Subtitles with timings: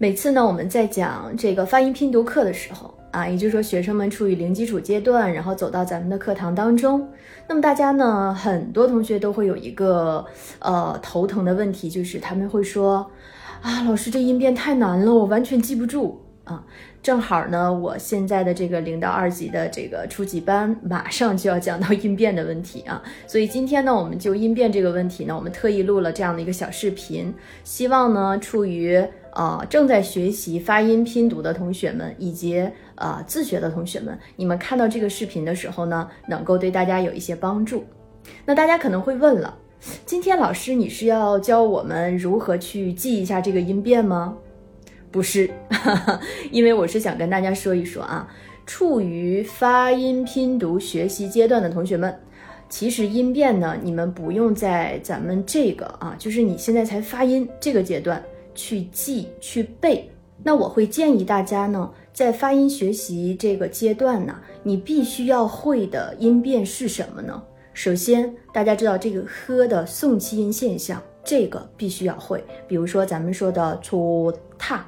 [0.00, 7.08] 每次呢，我们在讲这个发音拼读课的时候啊，也就是说学生们处于零基础阶段，然后走到咱们的课堂当中，
[7.48, 10.24] 那么大家呢，很多同学都会有一个
[10.60, 13.10] 呃头疼的问题，就是他们会说
[13.60, 16.64] 啊，老师这音变太难了，我完全记不住啊。
[17.02, 27.34] 正好呢，我现在的这个零到二级的这个初级班马上就要讲到音变的问题啊，所以今天呢，我们就音变这个问题呢，我们特意录了这样的一个小视频，
[27.64, 29.02] 希望呢，处于
[29.38, 37.84] 呃正在学习发音拼读的同学们，以及呃自学的同学们，你们看到这个视频的时候呢，能够对大家有一些帮助。
[38.44, 39.56] 那大家可能会问了，
[40.04, 44.36] 今天老师你是要教我们如何去记一下这个音变吗？
[45.12, 45.48] 不是，
[46.50, 48.28] 因为我是想跟大家说一说啊，
[48.66, 52.14] 处于发音拼读学习阶段的同学们，
[52.68, 58.20] 其实音变呢，你们不用在咱们这个啊，就是你现在才发音这个阶段
[58.58, 60.10] 去记去背。
[60.42, 67.40] 那我会建议大家呢，在发音学习这个阶段呢，你必须要会的音变是什么呢？
[67.72, 72.44] 首先，大家知道这个呵的送气音现象，这个必须要会。
[72.66, 74.84] 比如说咱们说的出踏。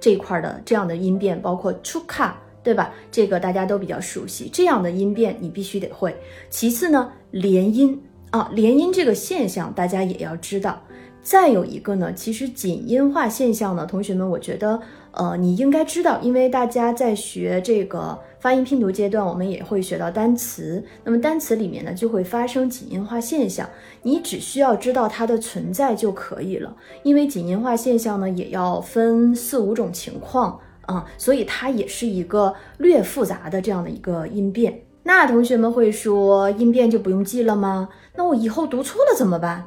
[0.00, 2.92] 这块的这样的音变，包括出卡，对吧？
[3.10, 4.50] 这个大家都比较熟悉。
[4.52, 6.14] 这样的音变你必须得会。
[6.50, 7.98] 其次呢，连音
[8.30, 10.78] 啊，连音这个现象大家也要知道。
[11.24, 14.80] 再有一个呢，其实紧音化现象呢，同学们，我觉得。
[15.16, 20.84] 呃，你应该知道，因为大家在学这个发音拼读阶段，我们也会学到单词。
[21.04, 23.64] 那么单词里面呢，就会发生紧音化现象。
[24.02, 26.74] 你只需要知道它的存在就可以了。
[27.04, 34.76] 因为紧音化现象呢，也要分四五种情况啊，所以它也是一个略复杂的这样的一个音变。
[35.04, 37.88] 那同学们会说，音变就不用记了吗？
[38.16, 39.64] 那我以后读错了怎么办？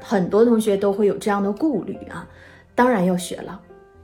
[0.00, 2.28] 很多同学都会有这样的顾虑啊，
[2.74, 3.60] 当然要学了。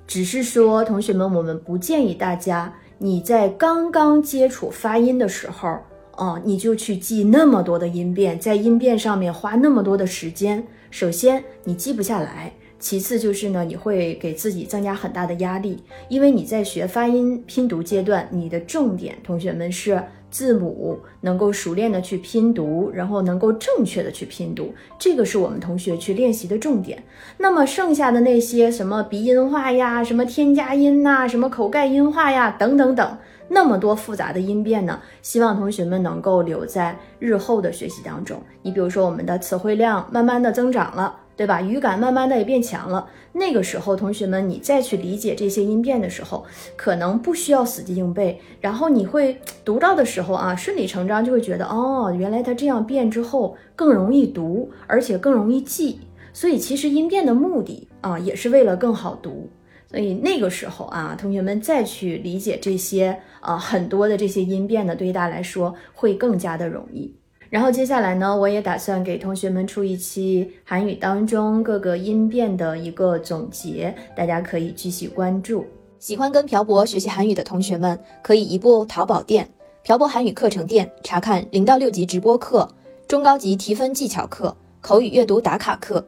[0.06, 5.78] 只是说，同学们，我们不建议大家你在刚刚接触发音的时候，
[6.16, 10.66] 哦，你就去记那么多的音变，在音变上面花那么多的时间。
[10.90, 20.02] 首先，你记不下来；其次就是呢，你会给自己增加很大的压力，因为你在学发音拼读阶段，你的重点，同学们是。
[20.30, 27.02] 字母能够熟练的去拼读，然后能够正确的去拼读，这个是我们同学去练习的重点。
[27.38, 33.18] 那么剩下的那些什么鼻音化呀，什么添加音呐，什么口盖音化呀，等等等，
[33.48, 38.40] 那么多复杂的音变呢，希望同学们能够留在日后的学习当中。
[38.62, 41.19] 你比如说，我们的词汇量慢慢的增长了。
[41.40, 41.62] 对吧？
[41.62, 43.08] 语感慢慢的也变强了。
[43.32, 46.44] 那个时候，同学们，你再去理解这些音变的时候，
[46.76, 48.38] 可能不需要死记硬背。
[48.60, 56.00] 然后你会读到的时候啊，顺理成章就会觉得，哦，原来它这样变之后更容易读，而且更容易记。
[56.34, 59.48] 所以其实音变的目的啊，也是为了更好读。
[59.88, 67.14] 所以那个时候啊，同学们再去理解这些啊很多的这些音变呢，对于大家来说会更加的容易。
[67.50, 75.66] 然后接下来呢，我也打算给同学们出一期韩语当中各个音变的一个总结，大家可以继续关注。
[75.98, 79.48] 喜欢跟朴博学习韩语的同学们，可以移步淘宝店
[79.82, 82.68] “朴博韩语课程店”查看零到六级直播课、
[83.08, 86.06] 中高级提分技巧课、口语阅读打卡课。